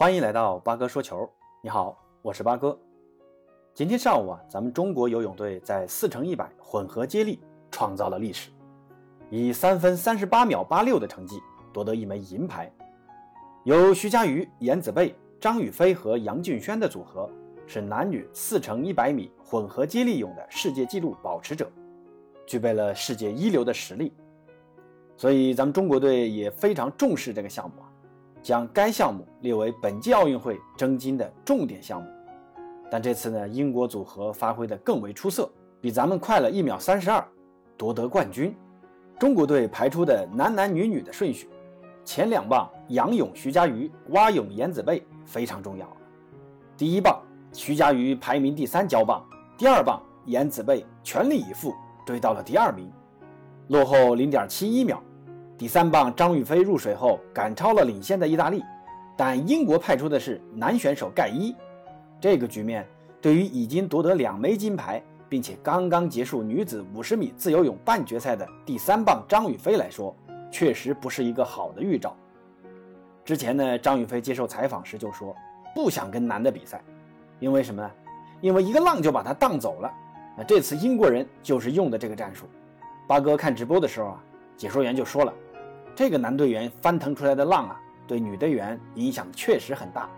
[0.00, 1.28] 欢迎来到八哥说球。
[1.60, 2.78] 你好，我是八哥。
[3.74, 8.50] 今天上午啊，咱们中国游泳队在四乘一百混合接力创造了历史，
[9.28, 11.40] 以三分三十八秒八六的成绩
[11.72, 12.72] 夺得一枚银牌。
[13.64, 17.28] 由徐嘉余、颜子贝、张雨霏和杨俊轩的组合
[17.66, 21.68] 是男女四乘一百米混合接力泳的世界纪录保持者，
[22.46, 24.12] 具备了世界一流的实力。
[25.16, 27.90] 所以，咱们中国队也非常重视这个项目啊。
[28.48, 32.08] 将该项目列为本届奥运会争金的重点项目，
[32.90, 35.50] 但这次呢，英国组合发挥的更为出色，
[35.82, 37.22] 比咱们快了一秒三十二，
[37.76, 38.56] 夺得冠军。
[39.18, 41.46] 中国队排出的男男女女的顺序，
[42.06, 45.86] 前两棒仰泳徐嘉余，蛙泳颜子贝非常重要。
[46.74, 47.20] 第一棒
[47.52, 49.22] 徐嘉余排名第三交棒，
[49.58, 51.74] 第二棒颜子贝全力以赴
[52.06, 52.90] 追到了第二名，
[53.66, 55.02] 落后零点七一秒。
[55.58, 58.62] 第三棒张雨霏入水后赶超了领先的意大利，
[59.16, 61.52] 但英国派出的是男选手盖伊。
[62.20, 62.86] 这个局面
[63.20, 70.14] 对于已经夺得两枚金牌，并且刚刚结束女子五十米自由泳半决赛的第三棒张雨霏来说，
[70.48, 72.14] 确实不是一个好的预兆。
[73.24, 75.34] 之前呢，张雨霏接受采访时就说
[75.74, 76.80] 不想跟男的比赛，
[77.40, 77.90] 因为什么呢？
[78.40, 79.92] 因为一个浪就把他荡走了。
[80.36, 82.46] 那这次英国人就是用的这个战术。
[83.08, 84.22] 八哥看直播的时候啊，
[84.56, 85.34] 解说员就说了。
[85.98, 90.08] 这个男队员翻腾出来的浪啊，对女队员影响确实很大。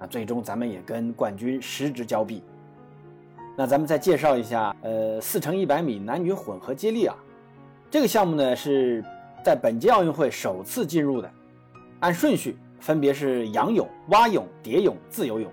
[0.00, 2.42] 那最终咱们也跟冠军失之交臂。
[3.54, 7.14] 那咱们再介绍一下，呃，四乘一百米男女混合接力啊，
[7.90, 9.04] 这个项目呢是
[9.44, 11.30] 在本届奥运会首次进入的。
[12.00, 15.52] 按顺序分别是仰泳、蛙泳、蝶泳、自由泳。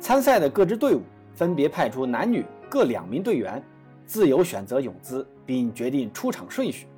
[0.00, 1.02] 参赛的各支队伍
[1.36, 3.62] 分别派出男女各两名队员，
[4.06, 6.88] 自由选择泳姿，并决定出场顺序。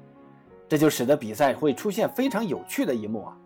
[0.75, 3.39] 这就使得比赛会出现非常有趣的一幕啊！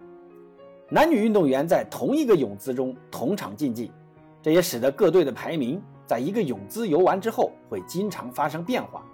[0.89, 3.93] 男女运动员在同一个泳姿中同场竞技，
[4.41, 9.05] 这也使得各队的排名在一个泳姿游完之后会经常发生变化。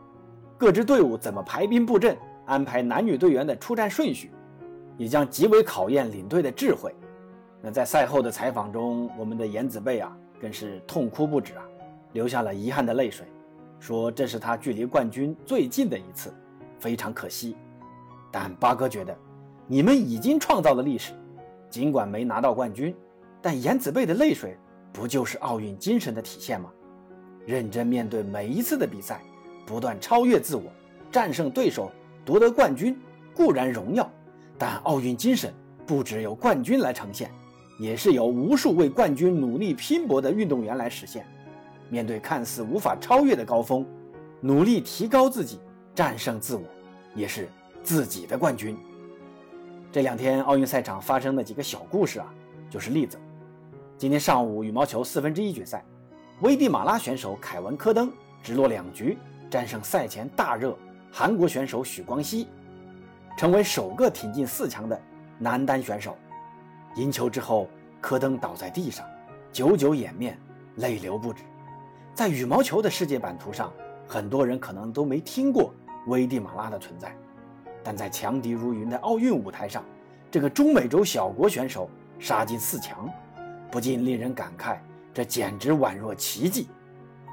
[0.57, 2.17] 各支队伍怎么排兵布阵，
[2.47, 4.31] 安排男女队员的出战顺序，
[4.97, 6.95] 也将极为考验领队的智慧。
[7.61, 11.65] 那在赛后的采访中，我们的颜子贝啊更是痛哭不止啊，
[12.13, 13.27] 流下了遗憾的泪水，
[13.81, 16.33] 说这是他距离冠军最近的一次，
[16.79, 17.57] 非常可惜。
[18.35, 19.17] 但八哥觉得，
[19.69, 21.13] 你们已经创造了历史，
[21.71, 22.93] 尽管没拿到冠军，
[23.41, 24.57] 但颜子贝的泪水
[24.93, 26.69] 不就是奥运精神的体现吗？
[27.47, 29.23] 认真面对每一次的比赛，
[29.65, 30.65] 不断超越自我，
[31.13, 31.93] 战胜对手，
[32.25, 32.99] 夺得冠军
[33.37, 34.11] 固然荣耀，
[34.59, 35.55] 但奥运精神
[35.87, 37.31] 不只由冠军来呈现，
[37.79, 41.25] 也是由无数为冠军努力拼搏的运动员来实现。
[41.89, 43.87] 面对看似无法超越的高峰，
[44.41, 45.61] 努力提高自己，
[45.95, 46.65] 战胜自我，
[47.15, 47.49] 也是。
[47.85, 48.77] 自己的冠军。
[49.93, 52.27] 这两天奥运赛场发生的几个小故事啊，
[52.69, 53.17] 就是例子。
[53.97, 55.85] 今天上午羽毛球四分之一决赛，
[56.41, 58.11] 危地马拉选手凯文科登
[58.43, 59.17] 直落两局
[59.49, 60.77] 战胜赛前大热
[61.13, 62.49] 韩国选手许光熙，
[63.37, 65.01] 成为首个挺进四强的
[65.39, 66.17] 男单选手。
[66.97, 67.69] 赢球之后，
[68.01, 69.07] 科登倒在地上，
[69.53, 70.37] 久久掩面，
[70.77, 71.45] 泪流不止。
[72.15, 73.73] 在羽毛球的世界版图上，
[74.09, 75.73] 很多人可能都没听过
[76.07, 77.17] 危地马拉的存在。
[77.85, 79.85] 但在强敌如云的奥运舞台上，
[80.31, 83.09] 这个中美洲小国选手杀进四强，
[83.71, 84.79] 不禁令人感慨，
[85.13, 86.67] 这简直宛若奇迹。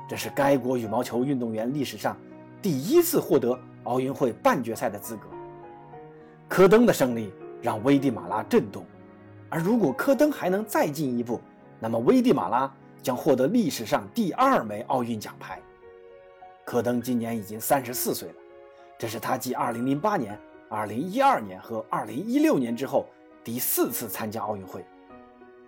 [0.09, 2.17] 这是该国羽毛球运动员历史上
[2.61, 5.23] 第一次获得奥运会半决赛的资格。
[6.50, 8.85] 科登的胜利让危地马拉震动，
[9.50, 11.40] 而如果科登还能再进一步，
[11.79, 12.69] 那么危地马拉
[13.01, 15.61] 将获得历史上第二枚奥运奖牌。
[16.66, 18.35] 科登今年已经三十四岁了。
[19.01, 20.39] 这是他继2008年、
[20.69, 23.07] 2012年和2016年之后
[23.44, 24.85] 第四次参加奥运会。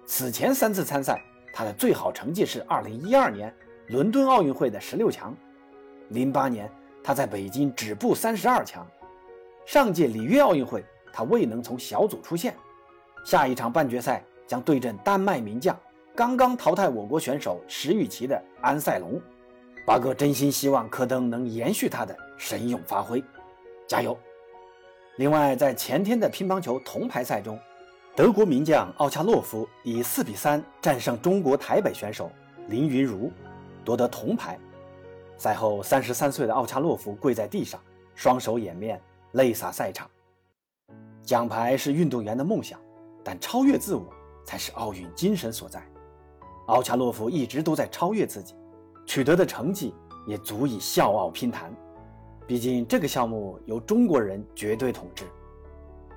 [0.05, 1.19] 此前三次参赛，
[1.51, 3.55] 他的最好成绩是2012年
[3.87, 5.35] 伦敦奥运会的十六强
[6.11, 6.69] ，08年
[7.03, 8.85] 他在北京止步三十二强。
[9.65, 12.55] 上届里约奥运会，他未能从小组出线。
[13.25, 15.75] 下一场半决赛将对阵丹麦名将，
[16.13, 19.19] 刚刚淘汰我国选手石宇奇的安塞龙。
[19.85, 23.21] 八哥真心希望柯登能延续他的神勇发挥，
[23.85, 24.17] 加油！
[25.17, 27.59] 另外，在前天的乒乓球铜牌赛中，
[28.15, 32.31] 德国名将奥恰洛夫以四比三战胜中国台北选手
[32.69, 33.29] 林云如，
[33.83, 34.57] 夺得铜牌。
[35.37, 37.77] 赛后，三十三岁的奥恰洛夫跪在地上，
[38.15, 39.01] 双手掩面，
[39.33, 40.09] 泪洒赛场。
[41.23, 42.79] 奖牌是运动员的梦想，
[43.21, 44.07] 但超越自我
[44.45, 45.85] 才是奥运精神所在。
[46.67, 48.55] 奥恰洛夫一直都在超越自己。
[49.05, 49.93] 取得的成绩
[50.25, 51.73] 也足以笑傲乒坛，
[52.47, 55.25] 毕竟这个项目由中国人绝对统治。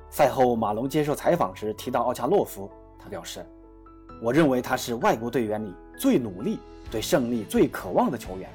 [0.09, 3.45] 赛后，马龙接受采访时提到奥恰洛夫，他表示
[4.23, 6.61] ：“我认为他是外国队员里最努力、
[6.91, 8.49] 对胜利最渴望的球员。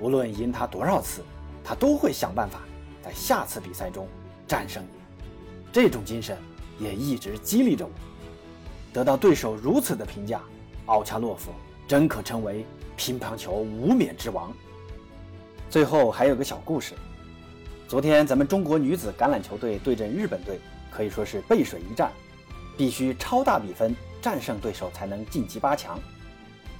[0.00, 1.22] 无论赢他多少次，
[1.64, 2.60] 他都会想办法
[3.02, 4.06] 在下次比赛中
[4.46, 4.88] 战胜你。
[5.72, 6.38] 这种精神
[6.78, 7.90] 也一直激励着我。
[8.92, 10.40] 得到对手如此的评价，
[10.86, 11.50] 奥恰洛夫
[11.86, 12.64] 真可称为
[12.98, 14.52] 乒乓球无冕之王。
[15.70, 16.94] 最后还有个小故事：
[17.86, 20.58] 昨天咱们中国女子橄榄球队对阵日本队，
[20.90, 22.10] 可以说是背水一战，
[22.76, 25.98] 必须超大比分战胜对手才能晋级八强。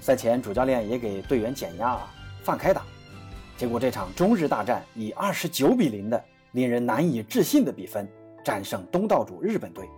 [0.01, 2.13] 赛前主教练也给队员减压啊，
[2.43, 2.83] 放开打。
[3.57, 6.23] 结果这场中日大战以二十九比零的
[6.53, 8.09] 令人难以置信的比分
[8.45, 9.89] 战胜东道主日本队，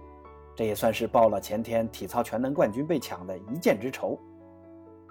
[0.55, 4.19] 这也算是报了前天体操全能冠军被抢的一箭之仇。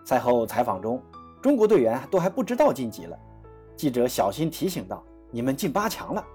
[0.05, 1.01] 赛后采访中，
[1.41, 3.17] 中国队员都还不知道晋级了，
[3.75, 6.25] 记者小心提醒道：“你们进八强了。”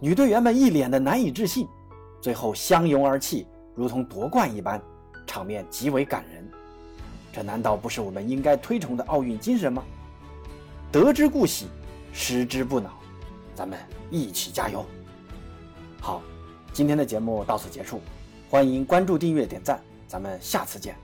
[0.00, 1.68] 女队员们一脸的难以置信，
[2.20, 4.80] 最后相拥而泣，如同夺冠一般，
[5.26, 6.48] 场面极为感人。
[7.32, 9.82] 这难道不是我们应该推崇的奥运精神吗？
[10.90, 11.66] 得之故喜，
[12.12, 12.90] 失之不恼，
[13.54, 13.78] 咱们
[14.10, 14.84] 一起加油！
[16.00, 16.20] 好，
[16.72, 18.00] 今天的节目到此结束，
[18.50, 20.94] 欢迎关注、订阅、点赞，咱们下次见。